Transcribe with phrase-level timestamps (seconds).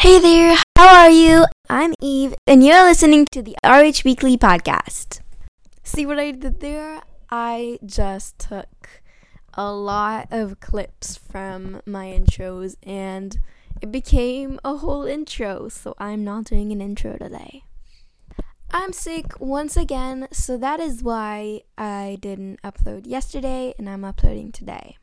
[0.00, 1.44] Hey there, how are you?
[1.68, 5.20] I'm Eve, and you're listening to the RH Weekly podcast.
[5.84, 7.02] See what I did there?
[7.28, 9.02] I just took
[9.52, 13.38] a lot of clips from my intros and
[13.82, 17.64] it became a whole intro, so I'm not doing an intro today.
[18.70, 24.50] I'm sick once again, so that is why I didn't upload yesterday and I'm uploading
[24.50, 24.96] today.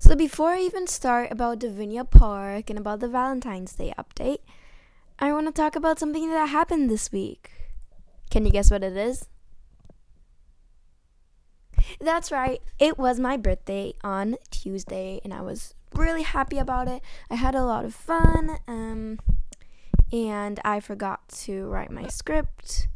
[0.00, 4.38] So before I even start about Divinia Park and about the Valentine's Day update,
[5.18, 7.50] I want to talk about something that happened this week.
[8.30, 9.28] Can you guess what it is?
[12.00, 17.02] That's right, it was my birthday on Tuesday, and I was really happy about it.
[17.30, 19.18] I had a lot of fun, um,
[20.10, 22.88] and I forgot to write my script,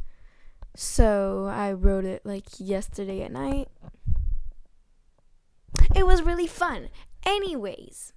[0.75, 3.69] so I wrote it like yesterday at night.
[6.05, 6.89] It was really fun.
[7.25, 8.13] Anyways,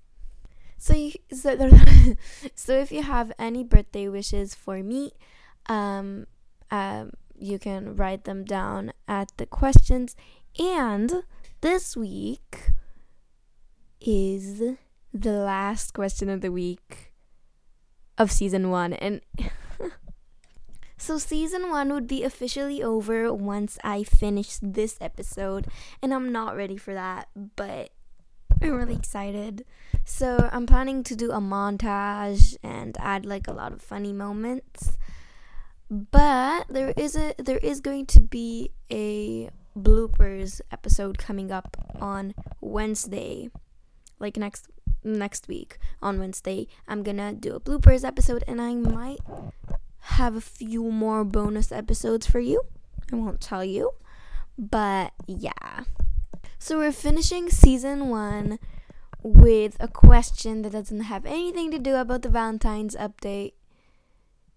[0.76, 1.56] so you, so,
[2.54, 5.12] so if you have any birthday wishes for me,
[5.70, 6.26] um,
[6.70, 10.16] um, you can write them down at the questions.
[10.58, 11.24] And
[11.62, 12.72] this week
[14.02, 14.58] is
[15.14, 17.14] the last question of the week
[18.18, 19.22] of season one, and.
[21.08, 25.68] So, season one would be officially over once I finish this episode,
[26.02, 27.88] and I'm not ready for that, but
[28.60, 29.64] I'm really excited.
[30.04, 34.98] So, I'm planning to do a montage and add like a lot of funny moments.
[35.90, 42.34] But there is a there is going to be a bloopers episode coming up on
[42.60, 43.48] Wednesday.
[44.18, 44.68] Like next
[45.02, 49.20] next week on Wednesday, I'm going to do a bloopers episode and I might
[50.08, 52.62] have a few more bonus episodes for you.
[53.12, 53.92] I won't tell you.
[54.56, 55.84] But yeah.
[56.58, 58.58] So we're finishing season one
[59.22, 63.52] with a question that doesn't have anything to do about the Valentine's update.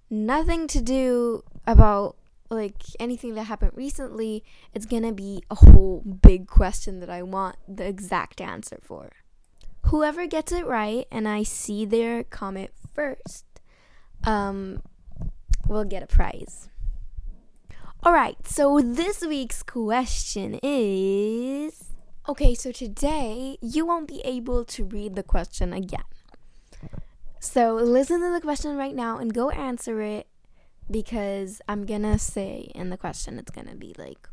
[0.09, 2.16] Nothing to do about
[2.49, 4.44] like anything that happened recently.
[4.73, 9.11] It's gonna be a whole big question that I want the exact answer for.
[9.85, 13.45] Whoever gets it right and I see their comment first,
[14.23, 14.81] um,
[15.72, 16.70] will get a prize.
[18.06, 21.84] Alright, so this week's question is.
[22.28, 26.04] Okay, so today you won't be able to read the question again.
[27.40, 30.28] So listen to the question right now and go answer it
[30.90, 34.28] because I'm gonna say in the question it's gonna be like,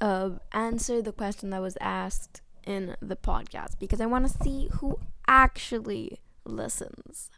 [0.00, 4.98] uh, answer the question that was asked in the podcast because I wanna see who
[5.26, 7.30] actually listens.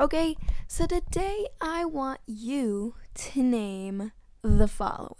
[0.00, 0.36] Okay,
[0.68, 5.16] so today I want you to name the following.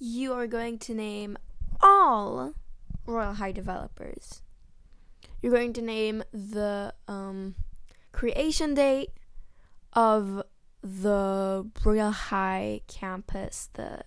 [0.00, 1.38] You are going to name
[1.80, 2.54] all
[3.06, 4.42] Royale High developers.
[5.40, 7.54] You're going to name the um,
[8.10, 9.10] creation date
[9.92, 10.42] of
[10.82, 14.02] the Royale High campus, the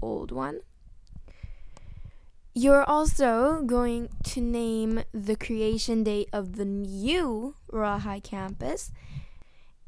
[0.00, 0.62] old one.
[2.54, 8.92] You're also going to name the creation date of the new High campus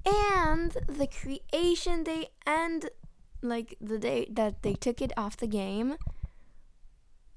[0.06, 2.88] and the creation date and
[3.42, 5.96] like the date that they took it off the game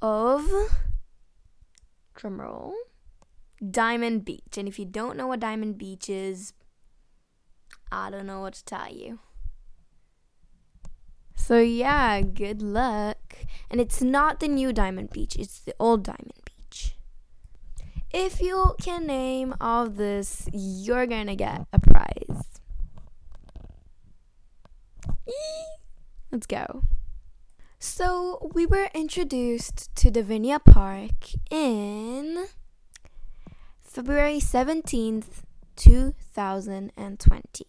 [0.02, 0.50] of
[2.16, 2.74] drumroll
[3.70, 4.58] Diamond Beach.
[4.58, 6.54] And if you don't know what Diamond Beach is,
[7.92, 9.20] I don't know what to tell you.
[11.38, 13.38] So yeah, good luck.
[13.72, 16.98] And it's not the new Diamond Beach, it's the old Diamond Beach.
[18.12, 22.59] If you can name all this, you're gonna get a prize.
[26.31, 26.84] Let's go.
[27.80, 32.47] So, we were introduced to Divinia Park in
[33.81, 35.44] February 17th,
[35.76, 37.66] 2020.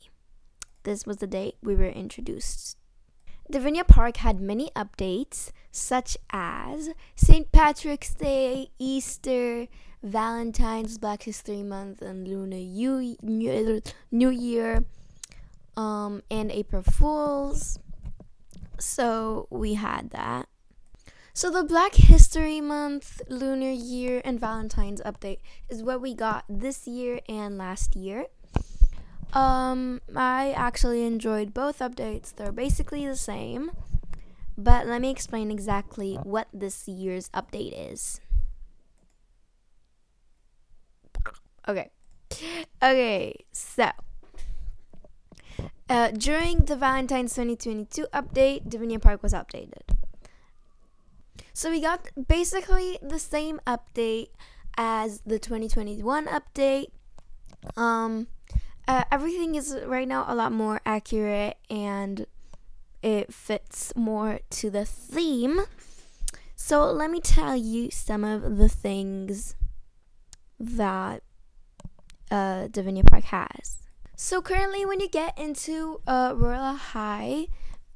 [0.83, 2.78] This was the date we were introduced
[3.51, 7.51] Divinia Park had many updates, such as St.
[7.51, 9.69] Patrick's Day, Easter,
[10.03, 12.57] Valentine's, Black History Month, and Lunar
[14.11, 14.85] New Year,
[15.77, 17.79] um, and April Fools.
[18.79, 20.49] So we had that.
[21.33, 26.87] So the Black History Month, Lunar Year, and Valentine's update is what we got this
[26.87, 28.27] year and last year.
[29.33, 32.35] Um, I actually enjoyed both updates.
[32.35, 33.71] They're basically the same.
[34.57, 38.21] But let me explain exactly what this year's update is.
[41.69, 41.91] Okay.
[42.83, 43.91] Okay, so
[45.89, 49.95] uh, during the Valentine's 2022 update, Divinia Park was updated.
[51.53, 54.29] So we got basically the same update
[54.77, 56.89] as the 2021 update.
[57.77, 58.29] Um,
[58.89, 62.27] uh, everything is right now a lot more accurate and
[63.03, 65.61] it fits more to the theme.
[66.57, 69.55] So let me tell you some of the things
[70.59, 71.23] that
[72.31, 73.79] uh, Divinia Park has.
[74.17, 77.47] So currently, when you get into uh, Royale High,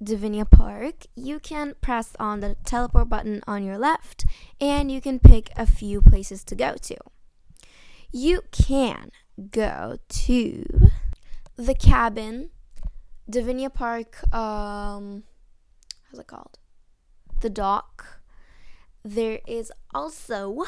[0.02, 4.24] Divinia Park, you can press on the teleport button on your left
[4.60, 6.96] and you can pick a few places to go to.
[8.12, 9.10] You can
[9.50, 10.90] go to
[11.56, 12.50] the cabin,
[13.30, 15.24] Divinia Park, um,
[16.10, 16.58] how's it called?
[17.40, 18.20] The dock.
[19.04, 20.64] There is also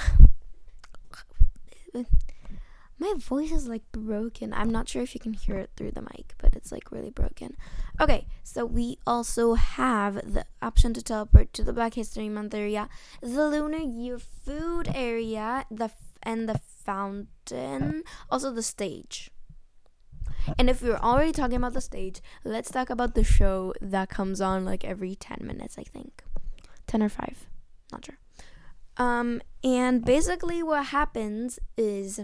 [2.99, 4.53] my voice is like broken.
[4.53, 7.11] I'm not sure if you can hear it through the mic, but it's like really
[7.11, 7.57] broken.
[8.01, 12.89] Okay, so we also have the option to teleport to the Black History Month area,
[13.21, 15.91] the Lunar Year Food area, the
[16.23, 19.31] and the fountain, also the stage.
[20.59, 24.41] And if we're already talking about the stage, let's talk about the show that comes
[24.41, 26.23] on like every 10 minutes, I think.
[26.87, 27.47] 10 or 5,
[27.93, 28.19] not sure.
[28.97, 32.21] Um and basically what happens is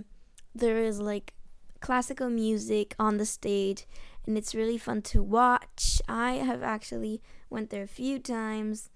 [0.54, 1.34] there is like
[1.80, 3.86] classical music on the stage
[4.26, 6.00] and it's really fun to watch.
[6.08, 8.90] I have actually went there a few times.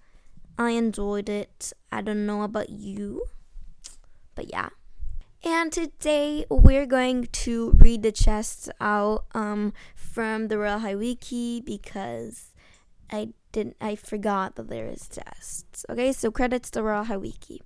[0.59, 1.73] I enjoyed it.
[1.91, 3.25] I don't know about you.
[4.35, 4.69] But yeah.
[5.47, 11.61] And today we're going to read the chests out um, from the Royale High Wiki
[11.61, 12.55] because
[13.13, 15.85] I didn't I forgot that there is chests.
[15.91, 17.61] Okay, so credits to Royale High Wiki.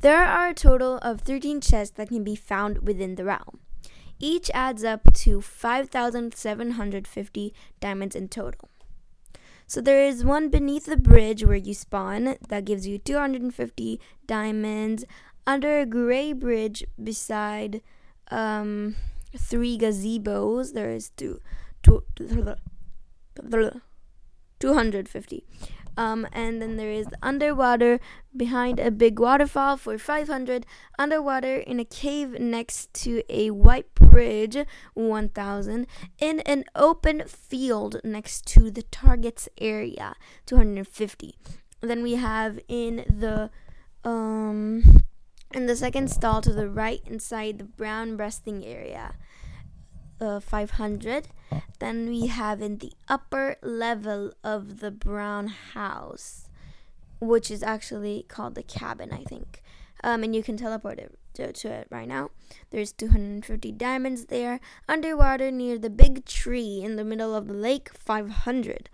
[0.00, 3.60] There are a total of 13 chests that can be found within the realm.
[4.18, 8.70] Each adds up to 5,750 diamonds in total.
[9.70, 15.04] So there is one beneath the bridge where you spawn that gives you 250 diamonds.
[15.48, 17.80] Under a gray bridge beside
[18.30, 18.96] um,
[19.34, 21.40] three gazebos, there is two,
[21.82, 22.04] two,
[24.60, 25.46] 250.
[25.96, 27.98] Um, and then there is underwater
[28.36, 30.66] behind a big waterfall for 500,
[30.98, 34.58] underwater in a cave next to a white bridge
[34.92, 35.86] 1000,
[36.18, 40.14] in an open field next to the target's area
[40.44, 41.36] 250.
[41.80, 43.48] Then we have in the
[44.04, 44.84] um
[45.52, 49.14] in the second stall to the right inside the brown resting area
[50.20, 51.28] uh, 500.
[51.78, 56.48] Then we have in the upper level of the brown house,
[57.20, 59.62] which is actually called the cabin, I think.
[60.02, 62.30] Um, and you can teleport it to, to it right now.
[62.70, 64.60] There's 250 diamonds there.
[64.88, 68.90] Underwater near the big tree in the middle of the lake, 500.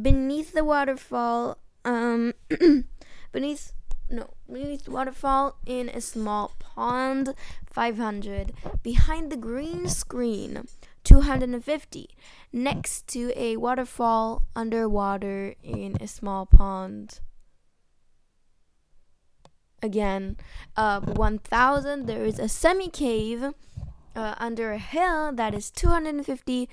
[0.00, 2.34] Beneath the waterfall, um,
[3.32, 3.72] beneath
[4.10, 7.34] no, the waterfall in a small pond,
[7.66, 8.52] 500.
[8.82, 10.66] Behind the green screen,
[11.04, 12.08] 250.
[12.52, 17.20] Next to a waterfall underwater in a small pond.
[19.82, 20.36] Again,
[20.76, 22.06] uh, 1000.
[22.06, 23.52] There is a semi cave
[24.16, 26.68] uh, under a hill that is 250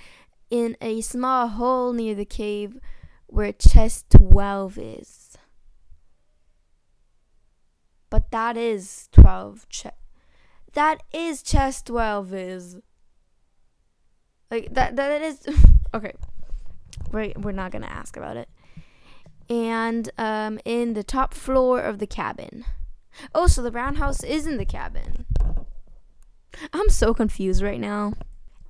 [0.49, 2.79] in a small hole near the cave
[3.27, 5.24] where chest 12 is
[8.09, 9.95] but that is 12 chest.
[10.73, 12.77] That is chest 12 is.
[14.51, 15.45] Like that that is
[15.93, 16.13] okay.
[17.11, 18.49] We're we're not going to ask about it.
[19.49, 22.65] And um in the top floor of the cabin.
[23.33, 25.25] Oh, so the brown house is in the cabin.
[26.73, 28.13] I'm so confused right now.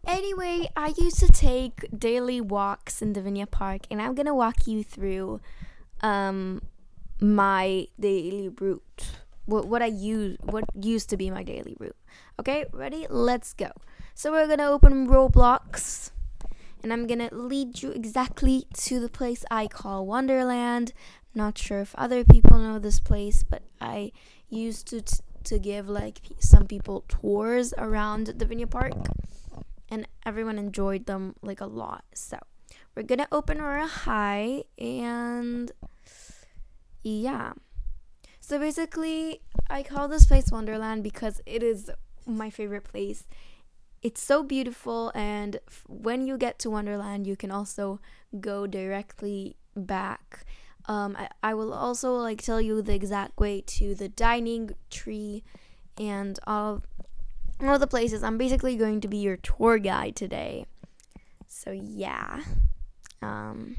[0.08, 4.84] Anyway, I used to take daily walks in Divinia Park, and I'm gonna walk you
[4.84, 5.42] through
[6.02, 6.62] um,
[7.20, 11.96] my daily route what what I use what used to be my daily route.
[12.40, 13.08] Okay, ready?
[13.10, 13.72] Let's go.
[14.14, 16.12] So we're gonna open Roblox
[16.86, 20.94] and I'm gonna lead you exactly to the place I call Wonderland.
[21.34, 24.12] Not sure if other people know this place, but I
[24.50, 28.94] used to t- to give like p- some people tours around Divinia Park,
[29.90, 32.06] and everyone enjoyed them like a lot.
[32.14, 32.38] So
[32.96, 35.72] we're gonna open our high and
[37.04, 37.54] yeah.
[38.48, 41.90] So basically, I call this place Wonderland because it is
[42.28, 43.26] my favorite place.
[44.04, 48.00] It's so beautiful, and when you get to Wonderland, you can also
[48.40, 50.46] go directly back.
[50.86, 55.44] Um, I, I will also like tell you the exact way to the dining tree
[55.98, 56.84] and all
[57.60, 58.24] all the places.
[58.24, 60.68] I'm basically going to be your tour guide today.
[61.48, 62.44] So yeah.
[63.24, 63.76] Um.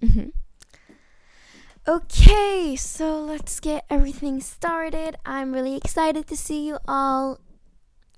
[0.00, 0.28] Mm-hmm.
[1.88, 5.16] Okay, so let's get everything started.
[5.24, 7.40] I'm really excited to see you all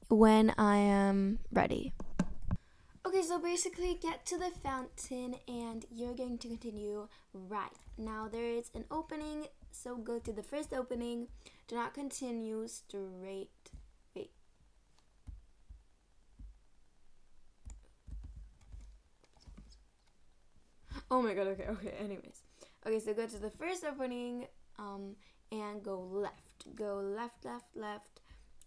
[0.08, 1.92] when I am ready.
[3.06, 7.70] Okay, so basically, get to the fountain and you're going to continue right.
[7.96, 11.28] Now, there is an opening, so go to the first opening.
[11.68, 13.70] Do not continue straight.
[14.16, 14.32] Wait.
[21.08, 22.39] Oh my god, okay, okay, anyways.
[22.86, 24.46] Okay, so go to the first opening
[24.78, 25.16] um,
[25.52, 26.74] and go left.
[26.74, 28.20] Go left, left, left.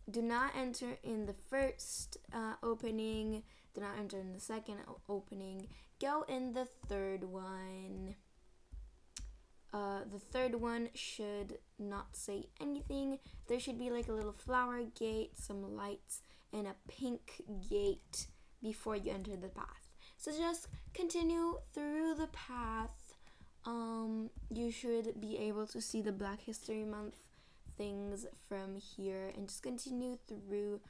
[0.10, 3.43] Do not enter in the first uh, opening
[3.74, 4.77] do not enter in the second
[5.10, 5.67] opening.
[6.00, 8.15] Go in the third one.
[9.74, 13.17] Uh, the third one should not say anything.
[13.48, 18.27] There should be like a little flower gate, some lights, and a pink gate
[18.62, 19.89] before you enter the path.
[20.17, 23.02] So just continue through the path.
[23.65, 27.15] Um, you should be able to see the Black History Month
[27.77, 30.82] things from here and just continue through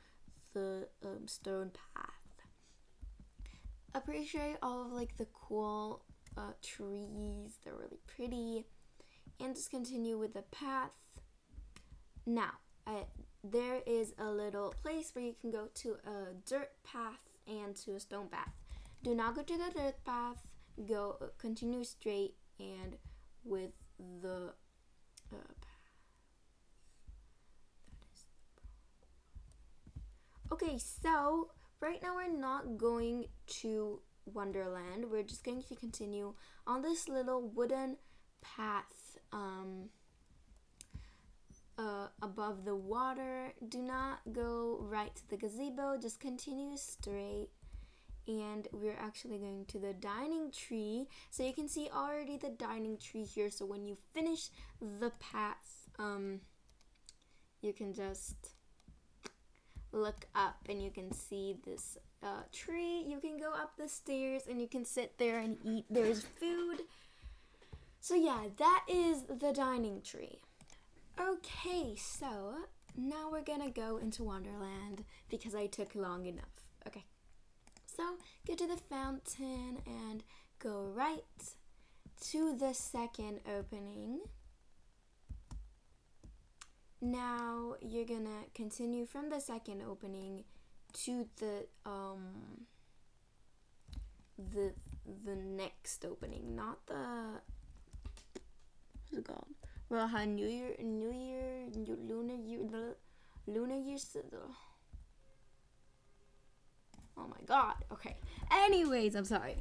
[0.53, 2.23] the um, stone path
[3.95, 6.03] appreciate all of like the cool
[6.37, 7.57] uh, trees.
[7.63, 8.65] They're really pretty.
[9.39, 10.91] And just continue with the path.
[12.25, 12.51] Now,
[12.87, 13.03] uh,
[13.43, 17.95] there is a little place where you can go to a dirt path and to
[17.95, 18.53] a stone path.
[19.03, 20.47] Do not go to the dirt path.
[20.87, 22.35] Go uh, continue straight
[22.81, 22.95] and
[23.43, 23.71] with
[24.21, 24.53] the
[25.31, 25.53] uh,
[30.53, 33.25] Okay, so right now we're not going
[33.61, 35.05] to Wonderland.
[35.09, 36.35] We're just going to continue
[36.67, 37.97] on this little wooden
[38.43, 39.89] path um,
[41.79, 43.51] uh, above the water.
[43.67, 47.49] Do not go right to the gazebo, just continue straight.
[48.27, 51.07] And we're actually going to the dining tree.
[51.29, 53.49] So you can see already the dining tree here.
[53.49, 54.49] So when you finish
[54.79, 56.41] the path, um,
[57.61, 58.35] you can just
[59.91, 63.03] look up and you can see this uh, tree.
[63.07, 65.85] You can go up the stairs and you can sit there and eat.
[65.89, 66.81] There's food.
[67.99, 70.39] So, yeah, that is the dining tree.
[71.19, 72.55] Okay, so
[72.97, 76.43] now we're gonna go into Wonderland because I took long enough.
[76.87, 77.05] Okay,
[77.95, 80.23] so get to the fountain and
[80.59, 81.23] go right
[82.31, 84.21] to the second opening.
[87.01, 90.45] Now you're gonna continue from the second opening
[91.03, 92.65] to the um
[94.37, 94.73] the
[95.25, 97.41] the next opening, not the
[99.09, 99.47] what's it called?
[99.89, 102.95] Well, New Year, New Year, New, Lunar Year,
[103.45, 103.97] Lunar Year.
[107.17, 107.75] Oh my God.
[107.91, 108.17] Okay.
[108.51, 109.57] Anyways, I'm sorry.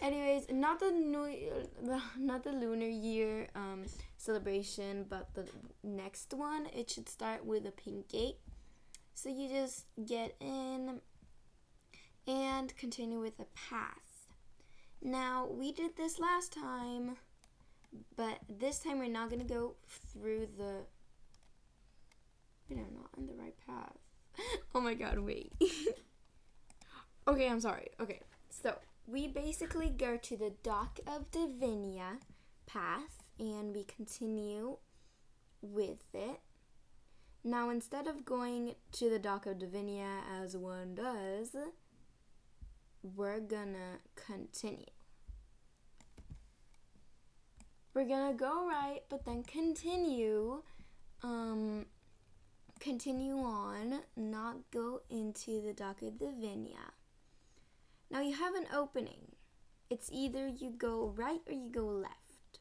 [0.00, 1.50] Anyways, not the new,
[2.18, 3.84] not the lunar year um,
[4.16, 5.46] celebration, but the
[5.82, 6.66] next one.
[6.74, 8.36] It should start with a pink gate.
[9.14, 11.00] So you just get in
[12.28, 14.28] and continue with the path.
[15.02, 17.16] Now we did this last time,
[18.16, 20.84] but this time we're not gonna go through the.
[22.68, 23.96] Wait, not on the right path.
[24.74, 25.18] oh my God!
[25.18, 25.52] Wait.
[27.28, 27.88] okay, I'm sorry.
[28.00, 28.74] Okay, so
[29.06, 32.18] we basically go to the Dock of Divinia
[32.66, 34.78] path and we continue
[35.60, 36.40] with it.
[37.44, 41.54] Now, instead of going to the Dock of Divinia as one does,
[43.02, 44.84] we're gonna continue.
[47.94, 50.62] We're gonna go right, but then continue,
[51.22, 51.86] um,
[52.80, 56.92] continue on, not go into the Dock of Divinia.
[58.10, 59.32] Now you have an opening.
[59.90, 62.60] It's either you go right or you go left.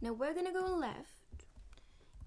[0.00, 1.44] Now we're gonna go left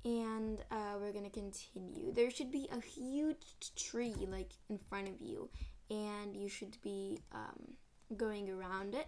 [0.05, 2.13] and uh, we're gonna continue.
[2.13, 5.49] There should be a huge tree like in front of you,
[5.89, 7.73] and you should be um,
[8.15, 9.07] going around it.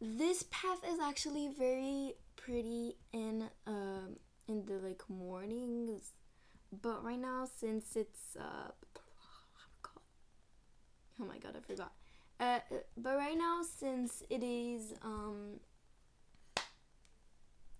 [0.00, 4.16] This path is actually very pretty in um,
[4.48, 6.12] in the like mornings,
[6.82, 8.70] but right now since it's uh,
[11.20, 11.92] Oh my god, I forgot.
[12.38, 12.60] Uh,
[12.96, 15.60] but right now, since it is um,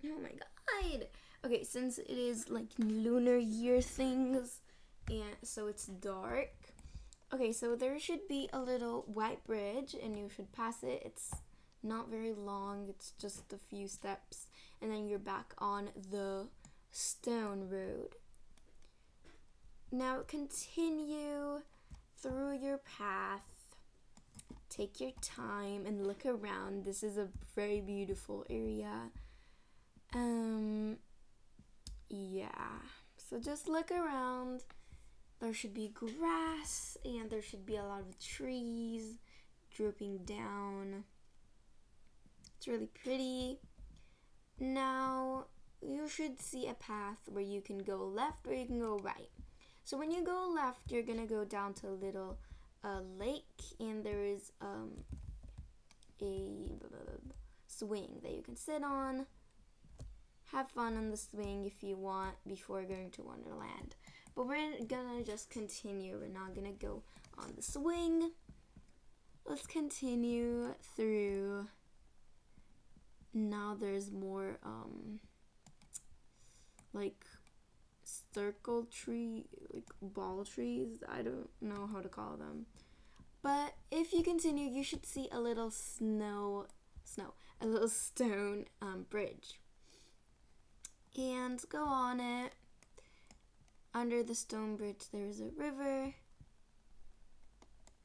[0.04, 1.06] oh my god.
[1.44, 4.60] Okay, since it is like lunar year things,
[5.08, 6.52] and so it's dark.
[7.32, 11.02] Okay, so there should be a little white bridge, and you should pass it.
[11.04, 11.34] It's
[11.82, 12.86] not very long.
[12.88, 14.48] It's just a few steps,
[14.82, 16.48] and then you're back on the
[16.90, 18.16] stone road.
[19.90, 21.62] Now continue
[22.22, 23.42] through your path.
[24.68, 26.84] Take your time and look around.
[26.84, 29.10] This is a very beautiful area.
[30.14, 30.96] Um
[32.08, 32.80] yeah.
[33.16, 34.64] So just look around.
[35.40, 39.18] There should be grass and there should be a lot of trees.
[39.74, 41.04] drooping down.
[42.56, 43.58] It's really pretty.
[44.58, 45.46] Now,
[45.80, 49.30] you should see a path where you can go left or you can go right.
[49.84, 52.38] So when you go left, you're gonna go down to a little
[52.84, 53.44] uh, lake,
[53.78, 54.90] and there is um,
[56.22, 56.70] a
[57.66, 59.26] swing that you can sit on.
[60.52, 63.94] Have fun on the swing if you want before going to Wonderland.
[64.34, 66.18] But we're gonna just continue.
[66.20, 67.02] We're not gonna go
[67.38, 68.30] on the swing.
[69.46, 71.66] Let's continue through.
[73.32, 75.20] Now there's more um
[76.92, 77.24] like
[78.34, 81.02] circle tree like ball trees.
[81.08, 82.66] I don't know how to call them.
[83.42, 86.66] But if you continue, you should see a little snow
[87.04, 89.60] snow, a little stone um, bridge.
[91.16, 92.52] And go on it.
[93.92, 96.14] Under the stone bridge, there is a river.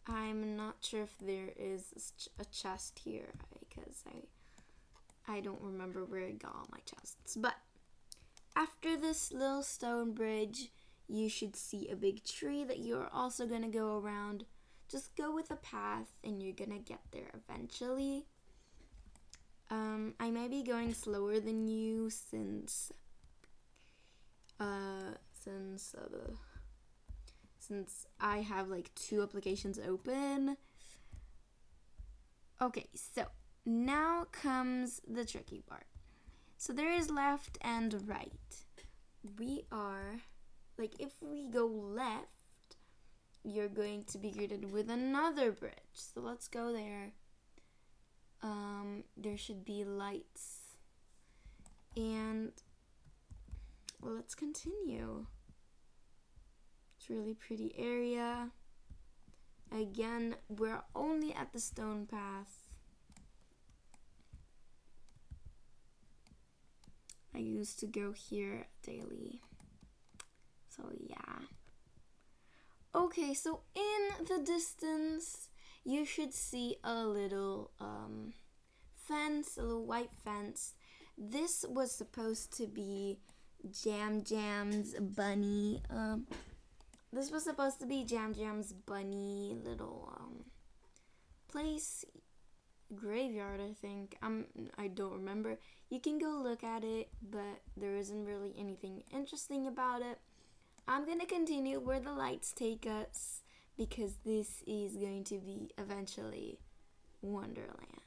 [0.08, 3.30] I'm not sure if there is a chest here
[3.60, 4.24] because I
[5.28, 7.36] I don't remember where I got all my chests.
[7.36, 7.56] But
[8.56, 10.72] after this little stone bridge,
[11.08, 14.46] you should see a big tree that you're also going to go around.
[14.90, 18.26] Just go with the path and you're going to get there eventually.
[19.70, 22.92] Um, I may be going slower than you since
[24.60, 26.32] uh, since uh,
[27.60, 30.58] since I have like two applications open.
[32.62, 33.26] Okay, so
[33.66, 35.86] now comes the tricky part.
[36.66, 38.32] So there is left and right.
[39.38, 40.22] We are
[40.80, 42.78] like if we go left,
[43.44, 45.94] you're going to be greeted with another bridge.
[45.94, 47.12] So let's go there.
[48.42, 50.62] Um, there should be lights.
[51.96, 52.52] And
[54.02, 55.28] let's continue.
[56.98, 58.50] It's really pretty area.
[59.72, 62.65] Again, we're only at the stone path.
[67.36, 69.42] I used to go here daily.
[70.70, 71.40] So, yeah.
[72.94, 75.50] Okay, so in the distance,
[75.84, 78.34] you should see a little um,
[78.96, 80.76] fence, a little white fence.
[81.18, 83.20] This was supposed to be
[83.70, 85.82] Jam Jam's bunny.
[85.90, 86.28] Um,
[87.12, 90.46] this was supposed to be Jam Jam's bunny little um,
[91.50, 92.06] place
[92.94, 94.18] graveyard i think.
[94.22, 94.46] I'm
[94.78, 95.58] i don't remember.
[95.90, 100.20] You can go look at it but there isn't really anything interesting about it.
[100.88, 103.42] I'm gonna continue where the lights take us
[103.78, 106.60] because this is going to be eventually
[107.22, 108.02] wonderland.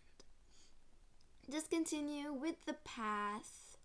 [1.51, 3.77] Just continue with the path.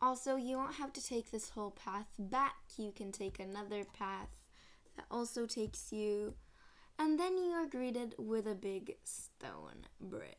[0.00, 2.56] Also you won't have to take this whole path back.
[2.76, 4.28] You can take another path
[4.96, 6.34] that also takes you
[6.98, 10.34] and then you are greeted with a big stone bridge.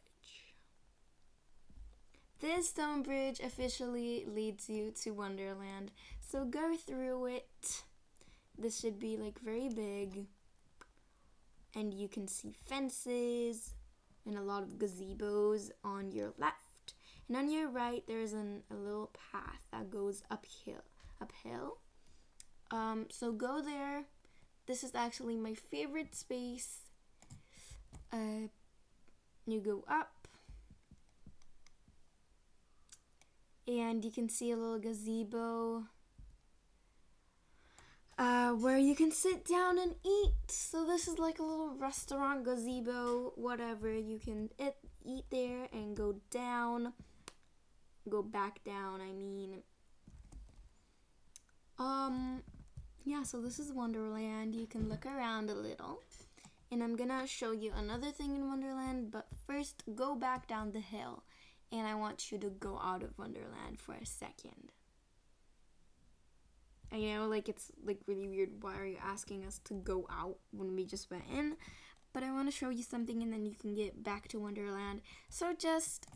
[2.39, 7.84] This stone bridge officially leads you to Wonderland, so go through it.
[8.58, 10.26] This should be like very big,
[11.76, 13.74] and you can see fences
[14.26, 16.94] and a lot of gazebos on your left.
[17.28, 20.84] And on your right, there's an, a little path that goes uphill.
[21.22, 21.78] Uphill.
[22.72, 24.06] Um, so go there
[24.65, 26.80] this is actually my favorite space.
[28.12, 28.47] Uh,
[29.45, 30.28] you go up,
[33.67, 35.86] and you can see a little gazebo
[38.17, 40.34] uh, where you can sit down and eat.
[40.47, 43.91] So this is like a little restaurant gazebo, whatever.
[43.91, 46.93] You can it, eat there and go down,
[48.10, 49.01] go back down.
[49.01, 49.63] I mean,
[51.78, 52.41] um,
[53.06, 54.56] yeah, so this is Wonderland.
[54.56, 56.02] You can look around a little.
[56.72, 60.80] And I'm gonna show you another thing in Wonderland, but first go back down the
[60.80, 61.24] hill.
[61.72, 64.72] And I want you to go out of Wonderland for a second.
[66.91, 68.50] I know, like, it's like really weird.
[68.62, 71.58] Why are you asking us to go out when we just went in?
[72.12, 75.02] But I want to show you something and then you can get back to Wonderland.
[75.30, 76.08] So just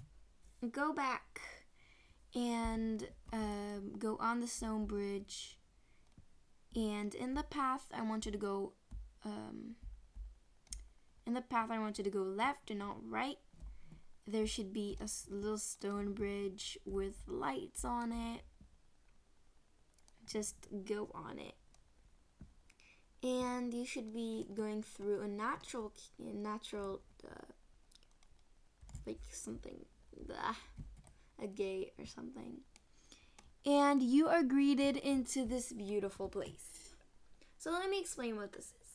[0.71, 1.41] go back
[2.34, 5.59] and um, go on the stone bridge
[6.75, 8.73] and in the path I want you to go
[9.25, 9.75] um,
[11.25, 13.38] in the path I want you to go left and not right.
[14.27, 18.41] There should be a little stone bridge with lights on it.
[20.27, 20.55] Just
[20.86, 21.55] go on it.
[23.23, 27.51] And you should be going through a natural natural uh,
[29.05, 29.86] like something
[30.25, 30.55] blah,
[31.41, 32.60] a gate or something
[33.65, 36.95] and you are greeted into this beautiful place.
[37.58, 38.88] So let me explain what this is.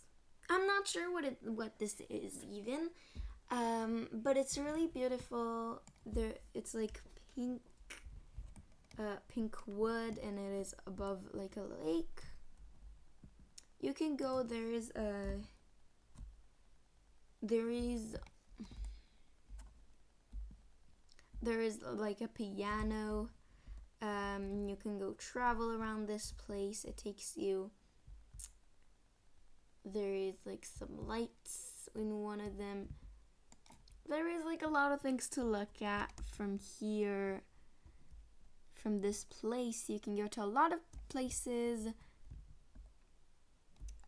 [0.51, 2.91] I'm not sure what it what this is even.
[3.51, 5.83] Um, but it's really beautiful.
[6.07, 7.01] There, it's like
[7.35, 7.61] pink,
[8.99, 12.23] uh, pink wood, and it is above like a lake.
[13.81, 14.43] You can go.
[14.43, 15.41] There is a.
[17.43, 18.17] There is.
[21.43, 23.29] There is like a piano.
[24.03, 26.85] Um, you can go travel around this place.
[26.85, 27.71] It takes you.
[29.85, 32.89] There is like some lights in one of them
[34.09, 37.43] there is like a lot of things to look at from here
[38.75, 41.89] from this place you can go to a lot of places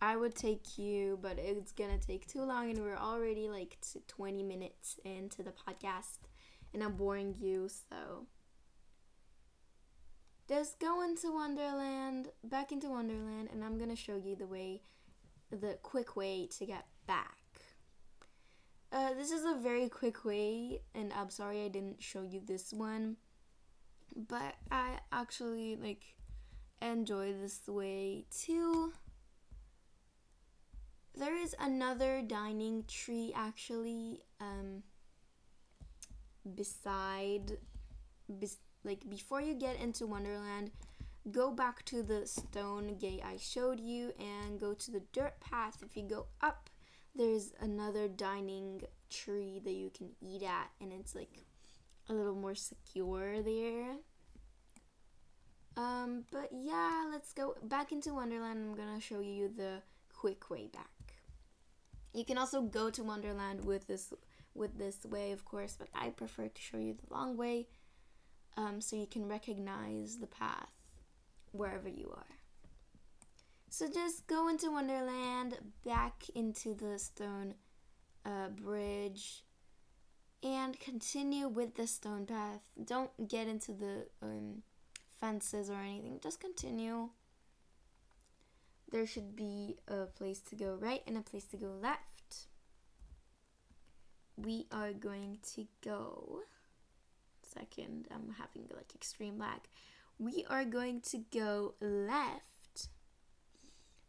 [0.02, 4.42] i would take you but it's gonna take too long and we're already like 20
[4.42, 6.18] minutes into the podcast
[6.74, 8.26] and i'm boring you so
[10.48, 14.80] just go into wonderland back into wonderland and i'm gonna show you the way
[15.50, 17.36] the quick way to get back
[18.92, 22.72] uh, this is a very quick way, and I'm sorry I didn't show you this
[22.72, 23.16] one,
[24.14, 26.04] but I actually like
[26.80, 28.92] enjoy this way too.
[31.14, 34.82] There is another dining tree actually um,
[36.54, 37.58] beside,
[38.28, 40.70] bes- like before you get into Wonderland,
[41.30, 45.78] go back to the stone gate I showed you and go to the dirt path.
[45.82, 46.70] If you go up,
[47.14, 51.44] there's another dining tree that you can eat at, and it's like
[52.08, 53.96] a little more secure there.
[55.76, 58.60] Um, but yeah, let's go back into Wonderland.
[58.60, 59.82] I'm gonna show you the
[60.14, 60.90] quick way back.
[62.14, 64.12] You can also go to Wonderland with this
[64.54, 67.66] with this way, of course, but I prefer to show you the long way,
[68.56, 70.70] um, so you can recognize the path
[71.52, 72.36] wherever you are.
[73.68, 77.54] So just go into Wonderland, back into the stone
[78.24, 79.42] uh, bridge,
[80.42, 82.60] and continue with the stone path.
[82.82, 84.62] Don't get into the um,
[85.20, 87.10] fences or anything, just continue.
[88.90, 92.46] There should be a place to go right and a place to go left.
[94.36, 96.40] We are going to go.
[97.58, 99.60] Second, I'm having like extreme lag.
[100.18, 102.88] We are going to go left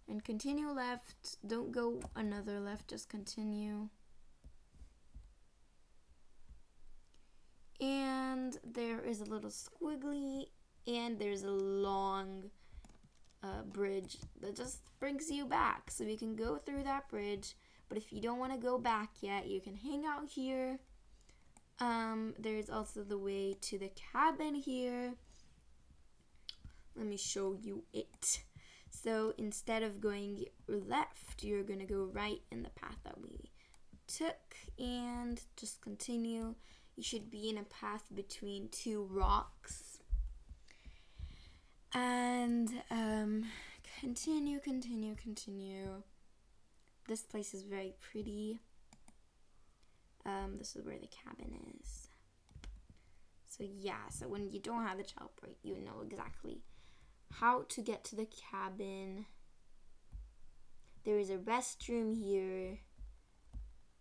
[0.07, 1.37] and continue left.
[1.45, 3.89] Don't go another left, just continue.
[7.79, 10.47] And there is a little squiggly,
[10.87, 12.49] and there's a long
[13.43, 15.91] uh, bridge that just brings you back.
[15.91, 17.55] So you can go through that bridge,
[17.87, 20.79] but if you don't want to go back yet, you can hang out here.
[21.79, 25.13] Um, there's also the way to the cabin here.
[26.95, 28.41] Let me show you it.
[28.89, 33.51] So instead of going left, you're going to go right in the path that we
[34.07, 36.55] took and just continue.
[36.95, 39.99] You should be in a path between two rocks.
[41.93, 43.45] And um,
[43.99, 46.01] continue, continue, continue.
[47.07, 48.59] This place is very pretty.
[50.27, 52.09] Um, this is where the cabin is.
[53.47, 56.61] So yeah, so when you don't have the child break, you know exactly
[57.31, 59.25] how to get to the cabin.
[61.05, 62.79] There is a restroom here.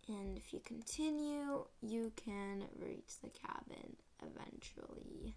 [0.09, 5.35] And if you continue, you can reach the cabin eventually.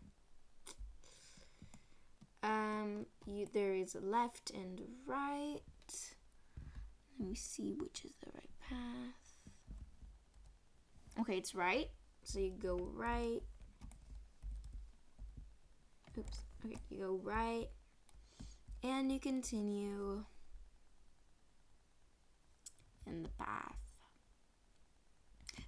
[2.42, 5.61] Um, you, there is left and right.
[7.18, 9.19] Let me see which is the right path.
[11.20, 11.88] Okay, it's right.
[12.22, 13.40] So you go right.
[16.16, 16.38] Oops.
[16.64, 17.66] Okay, you go right
[18.83, 20.24] and you continue
[23.06, 23.76] in the path.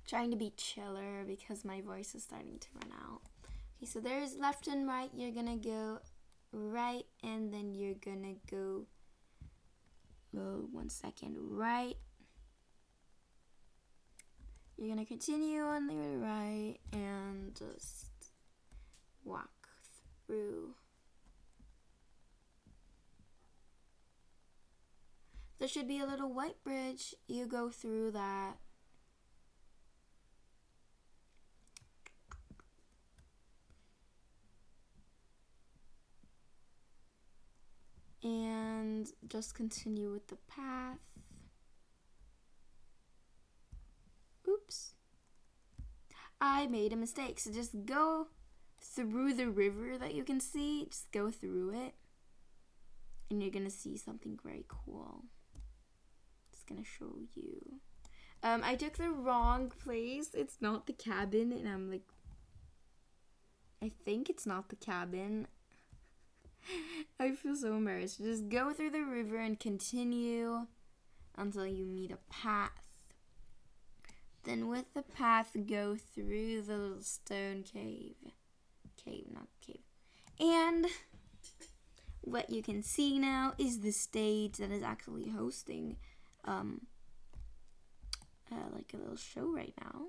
[0.07, 3.21] Trying to be chiller because my voice is starting to run out.
[3.77, 5.11] Okay, so there's left and right.
[5.15, 6.01] You're gonna go
[6.53, 8.85] right and then you're gonna go
[10.37, 11.97] oh, one second right
[14.83, 18.11] you're gonna continue on the right and just
[19.25, 19.69] walk
[20.27, 20.75] through
[25.63, 27.15] There should be a little white bridge.
[27.29, 28.57] You go through that.
[38.25, 40.99] And just continue with the path.
[44.49, 44.95] Oops.
[46.43, 47.41] I made a mistake.
[47.41, 48.27] So just go
[48.79, 50.87] through the river that you can see.
[50.91, 51.95] Just go through it.
[53.31, 55.25] And you're going to see something very cool
[56.63, 57.81] just gonna show you.
[58.43, 60.31] Um, I took the wrong place.
[60.35, 62.03] It's not the cabin, and I'm like,
[63.83, 65.47] I think it's not the cabin.
[67.21, 68.19] I feel so embarrassed.
[68.19, 70.67] Just go through the river and continue
[71.37, 72.82] until you meet a path.
[74.45, 78.17] Then, with the path, go through the little stone cave.
[79.05, 79.83] Cave, not cave.
[80.41, 80.87] And
[82.23, 85.97] what you can see now is the stage that is actually hosting
[86.45, 86.87] um,
[88.51, 90.07] uh, like a little show right now.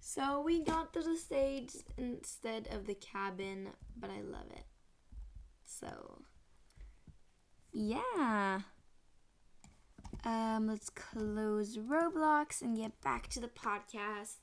[0.00, 4.66] So we got to the stage instead of the cabin, but I love it.
[5.64, 6.22] So,
[7.72, 8.60] yeah.
[10.24, 14.36] Um, let's close Roblox and get back to the podcast.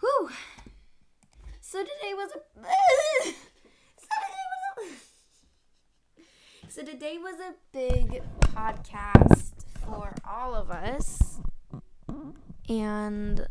[0.00, 0.30] Whew.
[1.66, 2.40] So today was a.
[6.68, 11.40] so today was a big podcast for all of us.
[12.68, 13.46] And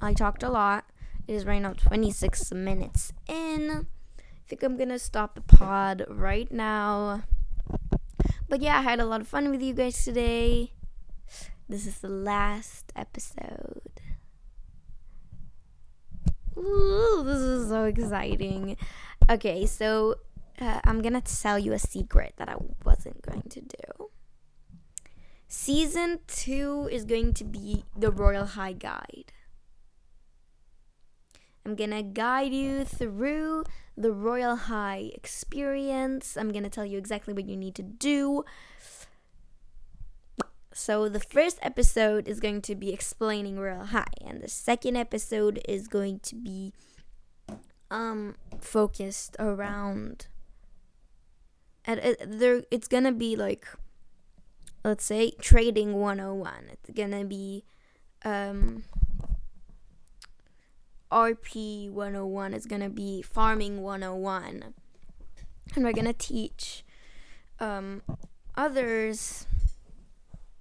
[0.00, 0.84] I talked a lot.
[1.26, 3.86] It is right now 26 minutes in.
[4.20, 7.22] I think I'm gonna stop the pod right now.
[8.48, 10.72] But yeah, I had a lot of fun with you guys today.
[11.68, 14.00] This is the last episode.
[16.56, 18.76] Ooh, this is so exciting.
[19.30, 20.16] Okay, so
[20.60, 24.10] uh, I'm gonna tell you a secret that I wasn't going to do.
[25.48, 29.32] Season 2 is going to be the Royale High Guide.
[31.64, 33.64] I'm gonna guide you through
[33.96, 36.36] the Royale High experience.
[36.36, 38.44] I'm gonna tell you exactly what you need to do.
[40.74, 45.60] So, the first episode is going to be explaining Royale High, and the second episode
[45.68, 46.72] is going to be
[47.92, 50.26] um focused around
[51.84, 53.68] and it, there it's gonna be like
[54.82, 57.64] let's say trading 101 it's gonna be
[58.24, 58.84] um
[61.12, 64.74] rp 101 is gonna be farming 101
[65.74, 66.84] and we're gonna teach
[67.60, 68.02] um
[68.56, 69.46] others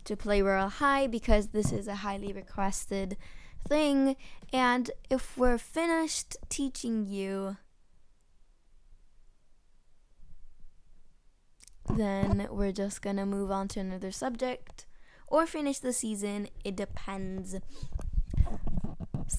[0.03, 3.17] to play Royale High because this is a highly requested
[3.67, 4.15] thing
[4.51, 7.57] and if we're finished teaching you
[11.89, 14.85] then we're just gonna move on to another subject
[15.27, 16.49] or finish the season.
[16.63, 17.55] It depends.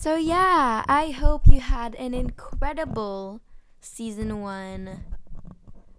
[0.01, 3.41] So, yeah, I hope you had an incredible
[3.81, 5.05] season one.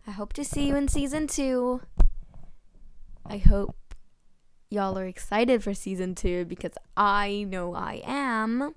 [0.06, 1.80] I hope to see you in season two.
[3.26, 3.78] I hope
[4.70, 8.74] y'all are excited for season two because I know I am.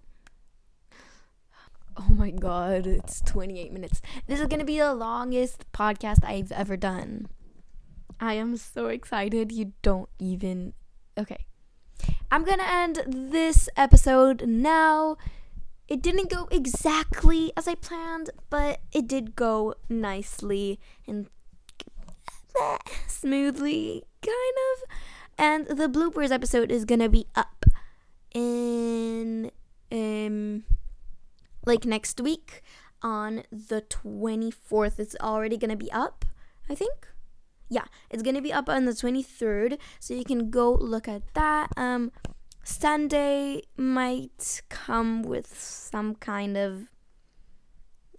[1.97, 4.01] Oh my god, it's 28 minutes.
[4.29, 7.27] This is gonna be the longest podcast I've ever done.
[8.21, 9.51] I am so excited.
[9.51, 10.75] You don't even.
[11.19, 11.47] Okay.
[12.31, 15.17] I'm gonna end this episode now.
[15.89, 21.29] It didn't go exactly as I planned, but it did go nicely and
[23.07, 24.91] smoothly, kind of.
[25.39, 27.65] And the bloopers episode is gonna be up
[28.35, 29.53] in
[29.93, 30.65] um
[31.65, 32.63] like next week
[33.03, 34.99] on the 24th.
[34.99, 36.25] It's already gonna be up,
[36.69, 37.07] I think
[37.69, 41.71] yeah, it's gonna be up on the 23rd, so you can go look at that.
[41.77, 42.13] Um,
[42.65, 46.91] Sunday might come with some kind of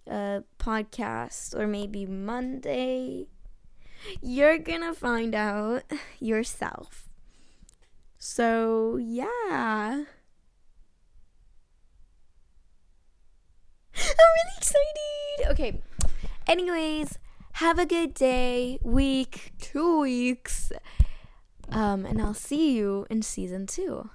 [0.10, 3.28] uh, podcast, or maybe Monday.
[4.22, 5.84] You're gonna find out
[6.20, 7.10] yourself.
[8.18, 9.28] So, yeah.
[13.96, 15.52] I'm really excited.
[15.52, 15.82] Okay.
[16.48, 17.18] Anyways,
[17.58, 20.72] have a good day, week, two weeks.
[21.70, 24.12] Um, and I'll see you in season two.